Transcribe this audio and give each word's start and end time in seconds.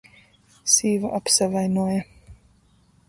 Sīva 0.75 1.11
apsavainuoja. 1.17 2.03